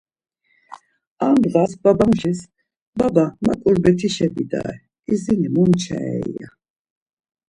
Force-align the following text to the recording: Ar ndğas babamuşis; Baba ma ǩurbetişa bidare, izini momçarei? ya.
Ar 1.25 1.35
ndğas 1.39 1.71
babamuşis; 1.83 2.39
Baba 2.97 3.25
ma 3.45 3.53
ǩurbetişa 3.61 4.27
bidare, 4.35 4.75
izini 5.11 5.49
momçarei? 5.53 6.31
ya. 6.37 6.49